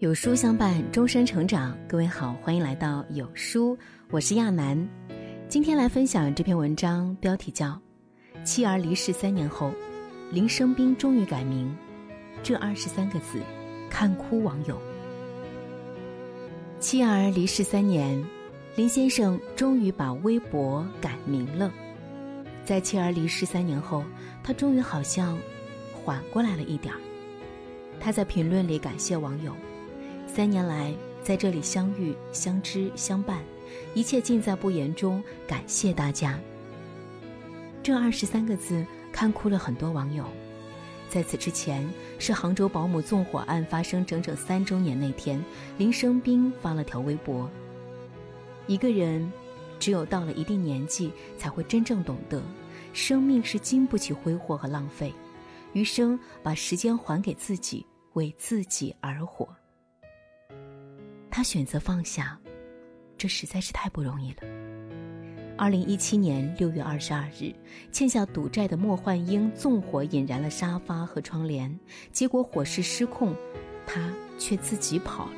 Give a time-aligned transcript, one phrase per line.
[0.00, 1.76] 有书相伴，终身成长。
[1.86, 3.76] 各位好，欢迎来到有书，
[4.10, 4.88] 我是亚楠。
[5.46, 7.66] 今天来分享这篇文章，标题叫
[8.42, 9.70] 《妻儿离世三年后，
[10.32, 11.68] 林生斌终于改名》。
[12.42, 13.40] 这二十三个字，
[13.90, 14.80] 看哭网友。
[16.78, 18.24] 妻儿离世三年，
[18.76, 21.70] 林先生终于把微博改名了。
[22.64, 24.02] 在妻儿离世三年后，
[24.42, 25.38] 他终于好像
[25.92, 26.98] 缓过来了一点儿。
[28.00, 29.54] 他在评论里感谢网友。
[30.32, 30.94] 三年来，
[31.24, 33.42] 在这里相遇、相知、相伴，
[33.94, 35.20] 一切尽在不言中。
[35.44, 36.38] 感谢大家。
[37.82, 40.24] 这二十三个字看哭了很多网友。
[41.08, 41.84] 在此之前，
[42.20, 45.44] 是杭州保姆纵火案发生整整三周年那天，
[45.76, 47.50] 林生斌发了条微博
[48.68, 49.30] ：“一个人，
[49.80, 52.40] 只有到了一定年纪，才会真正懂得，
[52.92, 55.12] 生命是经不起挥霍和浪费。
[55.72, 59.48] 余生，把时间还给自己，为自己而活。”
[61.40, 62.38] 他选择放下，
[63.16, 64.36] 这实在是太不容易了。
[65.56, 67.50] 二零一七年六月二十二日，
[67.90, 71.74] 欠下赌债的莫焕英纵火引燃了沙发和窗帘，
[72.12, 73.34] 结果火势失控，
[73.86, 75.32] 他却自己跑了。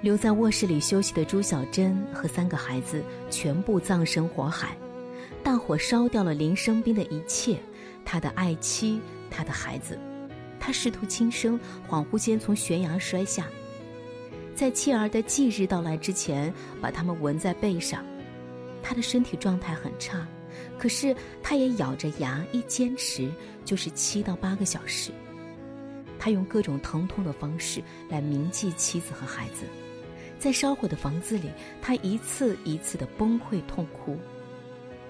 [0.00, 4.76] 留在卧室里休息的朱小珍和三个孩子全部葬身火海，
[5.40, 7.60] 大火烧掉了林生斌的一切，
[8.04, 9.96] 他的爱妻，他的孩子。
[10.58, 13.46] 他试图轻生，恍惚间从悬崖摔下。
[14.56, 18.02] 在妻儿的忌日到来之前，把他们纹在背上。
[18.82, 20.26] 他的身体状态很差，
[20.78, 23.30] 可是他也咬着牙一坚持
[23.66, 25.10] 就是七到八个小时。
[26.18, 29.66] 他用各种疼痛的方式来铭记妻子和孩子。
[30.38, 31.50] 在烧毁的房子里，
[31.82, 34.18] 他一次一次的崩溃痛哭。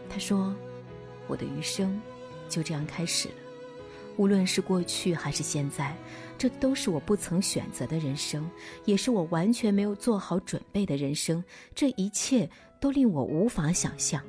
[0.08, 0.52] 他说
[1.28, 2.00] ：“我的余生
[2.48, 3.34] 就这样开始了。”
[4.16, 5.94] 无论是过去还是现在，
[6.38, 8.48] 这都是我不曾选择的人生，
[8.84, 11.42] 也是我完全没有做好准备的人生。
[11.74, 12.48] 这一切
[12.80, 14.22] 都令我无法想象。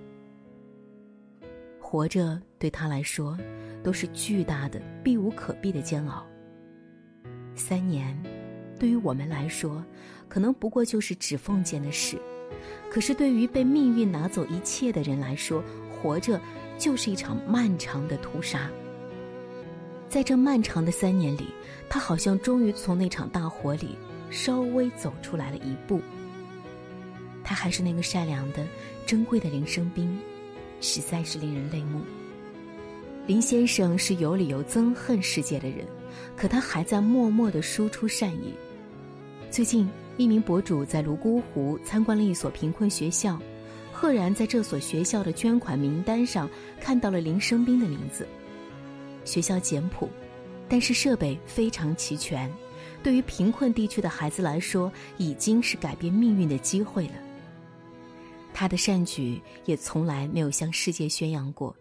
[1.79, 3.38] 活着对他来说，
[3.81, 6.25] 都是巨大的、避无可避的煎熬。
[7.56, 8.22] 三年，
[8.78, 9.84] 对于我们来说，
[10.28, 12.17] 可能不过就是指缝间的事；
[12.91, 16.40] 可是对于被命运拿走一切的人来说，活着
[16.78, 18.69] 就是一场漫长的屠杀。
[20.09, 21.47] 在这漫长的三年里，
[21.90, 23.97] 他好像终于从那场大火里
[24.29, 26.01] 稍微走出来了一步。
[27.44, 28.66] 他还是那个善良的、
[29.06, 30.17] 珍贵的林生斌，
[30.79, 32.01] 实在是令人泪目。
[33.25, 35.85] 林先生是有理由憎恨世界的人，
[36.38, 38.53] 可他还在默默地输出善意。
[39.51, 43.38] 最近，一名博主在泸沽湖参观了一所贫困学校，
[43.91, 48.25] 赫然在这所学校的捐款名单上看到了林生斌的名字。
[49.27, 50.09] 学校简朴，
[50.67, 52.51] 但是设备非常齐全。
[53.03, 57.13] 对于贫困地区的孩子来说，已经是改变命运的机会了。
[58.53, 61.75] 他的善举也从来没有向世界宣扬过。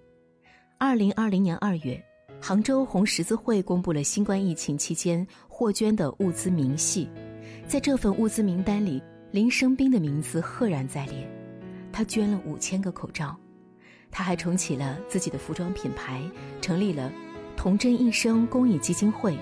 [0.76, 2.00] 二零二零年二月，
[2.38, 7.08] 杭州红十字会公布了新冠疫情期间获捐的物资明细，
[7.66, 11.26] 在这份物资名单里，林生斌的名字赫然在列。
[11.90, 13.34] 他捐了五千个口罩，
[14.10, 16.22] 他还重启了自己的服装品牌，
[16.60, 17.10] 成立了。
[17.56, 19.36] 童真一生公益基金会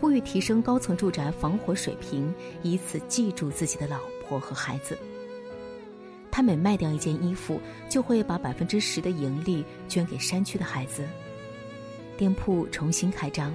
[0.00, 4.98] 呼吁提升高层住宅防火水平，以此记住自己的老婆和孩子。
[6.30, 11.04] 他每卖掉一件衣服，就会把百分之十的盈利捐给山区的孩子。
[12.16, 13.52] 店铺重新开张，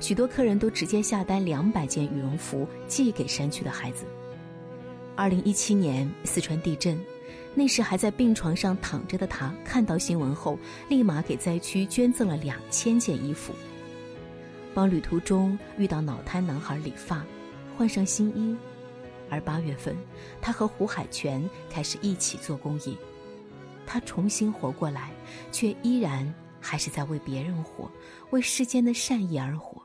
[0.00, 4.04] 许多客人都直接下单两百件羽绒服寄给山区的孩子。
[5.14, 7.00] 二零一七年四川地震。
[7.58, 10.58] 那时还在病床上躺着的他，看到新闻后，
[10.90, 13.54] 立马给灾区捐赠了两千件衣服，
[14.74, 17.24] 帮旅途中遇到脑瘫男孩理发，
[17.74, 18.54] 换上新衣。
[19.30, 19.96] 而八月份，
[20.38, 22.94] 他和胡海泉开始一起做公益。
[23.86, 25.10] 他重新活过来，
[25.50, 26.30] 却依然
[26.60, 27.90] 还是在为别人活，
[28.32, 29.82] 为世间的善意而活。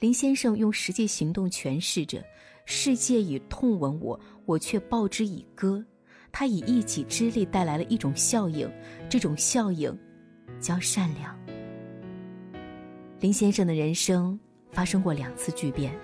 [0.00, 2.24] 林先生用实际行动诠释着：
[2.64, 5.84] 世界以痛吻我，我却报之以歌。
[6.38, 8.70] 他以一己之力带来了一种效应，
[9.08, 9.98] 这种效应
[10.60, 11.34] 叫善良。
[13.20, 14.38] 林先生的人生
[14.70, 15.98] 发生过两次巨变，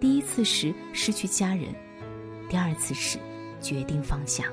[0.00, 1.72] 第一次时失去家人，
[2.48, 3.20] 第二次时
[3.60, 4.46] 决定放下。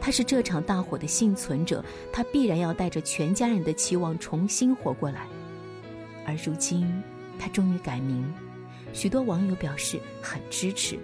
[0.00, 5.28] 他是这场大火的幸存者，他必然要带着全家人的期望重新活过来。
[6.26, 6.92] 而如今，
[7.38, 8.34] 他终于改名，
[8.92, 10.98] 许多网友表示很支持。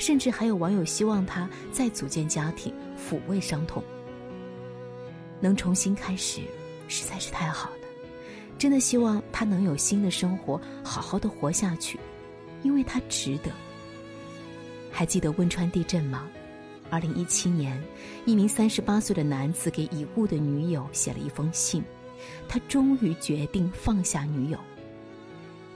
[0.00, 3.84] 甚至还有网友希望他再组建家庭，抚慰伤痛。
[5.38, 6.40] 能重新开始，
[6.88, 7.76] 实在是太好了。
[8.58, 12.00] 真的希望他能有新的生活，好好的活下去，
[12.62, 13.52] 因为他值得。
[14.90, 16.26] 还记得汶川地震吗？
[16.88, 17.80] 二零一七年，
[18.24, 21.84] 一名三十八岁的男子给已故的女友写了一封信，
[22.48, 24.58] 他终于决定放下女友。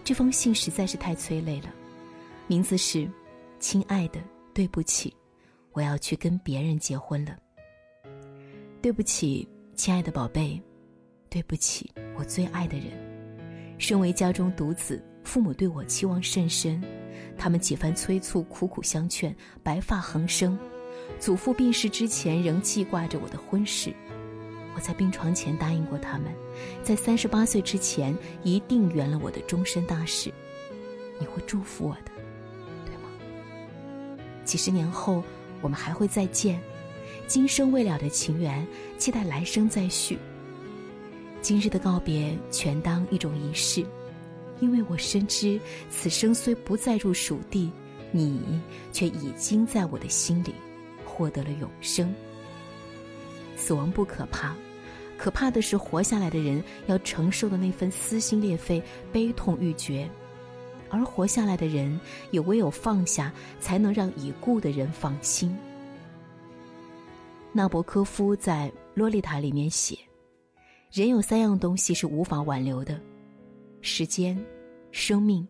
[0.03, 1.73] 这封信实在是太催泪了，
[2.47, 3.09] 名字是
[3.65, 4.21] “亲爱的，
[4.53, 5.11] 对不起，
[5.73, 7.35] 我要去跟别人结婚了。”
[8.83, 10.61] 对不起，亲爱的宝贝，
[11.31, 12.89] 对不起，我最爱的人。
[13.79, 16.85] 身为家中独子，父母对我期望甚深，
[17.39, 20.59] 他们几番催促，苦苦相劝，白发横生。
[21.19, 23.95] 祖父病逝之前，仍记挂着我的婚事。
[24.75, 26.31] 我在病床前答应过他们，
[26.83, 30.31] 在三十八岁之前一定圆了我的终身大事。
[31.19, 32.13] 你会祝福我的，
[34.45, 35.23] 几十年后，
[35.61, 36.61] 我们还会再见。
[37.27, 38.67] 今生未了的情缘，
[38.99, 40.19] 期待来生再续。
[41.41, 43.85] 今日的告别，全当一种仪式，
[44.61, 45.61] 因为我深知，
[45.91, 47.71] 此生虽不再入蜀地，
[48.13, 48.61] 你
[48.93, 50.55] 却已经在我的心里。
[51.17, 52.13] 获得了永生。
[53.55, 54.53] 死亡不可怕，
[55.17, 58.83] 可怕的是活下来的人要承受的那份撕心裂肺、
[59.13, 60.11] 悲痛欲绝，
[60.95, 61.99] 而活下来的人
[62.31, 65.57] 也唯有放下，才能让已故的人放心。
[67.53, 69.99] 纳博科夫在《洛丽塔》里面写
[70.93, 73.01] ：“人有三样东西是无法挽留的，
[73.81, 74.39] 时间、
[74.93, 75.47] 生命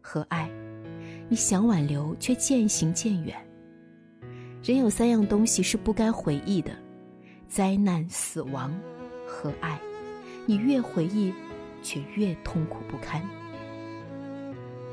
[0.00, 0.50] 和爱。
[1.28, 3.36] 你想挽留，却渐行渐远。”
[4.62, 6.72] 人有三样东西是不该回忆的：
[7.48, 8.76] 灾难、死亡
[9.26, 9.78] 和爱。
[10.46, 11.32] 你越回忆，
[11.82, 13.22] 却越痛苦不堪。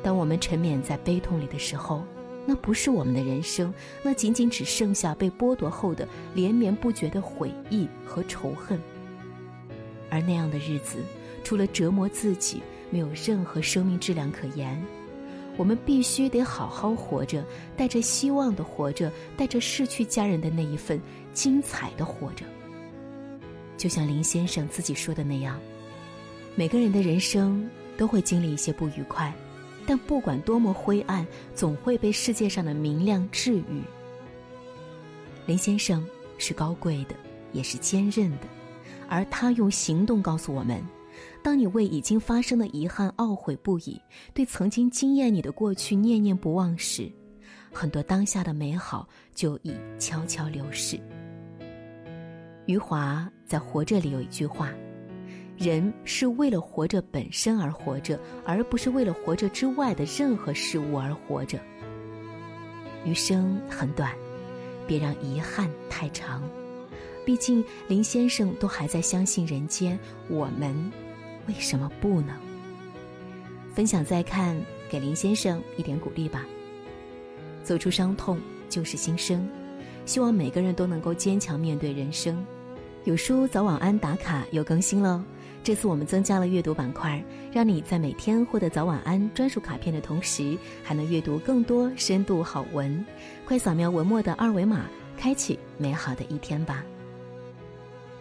[0.05, 2.03] 当我们沉湎在悲痛里的时候，
[2.45, 3.73] 那不是我们的人生，
[4.03, 8.79] 那仅仅只剩下被剥夺后的连绵不绝的悔意和仇恨。
[10.11, 10.99] 而那样的日子，
[11.43, 12.61] 除了折磨自己，
[12.91, 14.79] 没有任何生命质量可言。
[15.57, 17.43] 我们必须得好好活着，
[17.75, 21.01] 带着希望的活着，带着逝去家人的那一份
[21.33, 22.45] 精彩的活着。
[23.75, 25.59] 就像林先生自己说的那样，
[26.53, 27.67] 每个人的人生
[27.97, 29.33] 都会经历一些不愉快，
[29.87, 33.83] 但不管多么灰暗，总会被世界上的明亮治愈。
[35.45, 36.05] 林先生
[36.37, 37.15] 是高贵的，
[37.53, 38.47] 也是坚韧的，
[39.07, 40.83] 而他用行动告诉我们。
[41.41, 44.01] 当你为已经发生的遗憾懊悔不已，
[44.33, 47.09] 对曾经惊艳你的过去念念不忘时，
[47.71, 50.99] 很多当下的美好就已悄悄流逝。
[52.65, 54.73] 余华在《活着》里有一句话
[55.57, 61.59] ：“人是为了活着本身而活着，而不是为了活着之外的任何事物而活着。”
[63.05, 64.11] 余生很短，
[64.87, 66.41] 别让遗憾太长。
[67.23, 69.97] 毕竟林先生都还在相信人间，
[70.29, 70.91] 我们。
[71.47, 72.35] 为什么不呢？
[73.73, 74.59] 分享再看，
[74.89, 76.45] 给林先生一点鼓励吧。
[77.63, 79.47] 走出伤痛就是新生，
[80.05, 82.43] 希望每个人都能够坚强面对人生。
[83.03, 85.23] 有书早晚安打卡又更新了，
[85.65, 87.19] 这次我们增加了阅读板块，
[87.51, 93.03] 让你在每天获得早晚安专属卡片的同时，还能阅读更多深度好文。
[93.47, 94.85] 快扫描文末的二维码，
[95.17, 96.85] 开启美好的一天吧。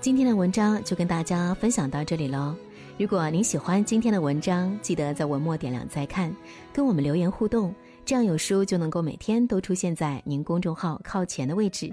[0.01, 2.57] 今天的文章就跟大家分享到这里喽。
[2.97, 6.35] 如果您喜欢今天的文章，记得在文末点亮再看，
[6.73, 7.75] 跟我们留言互动，
[8.07, 11.93] 这样有书就能够每天都出现在您公众号靠前的位置。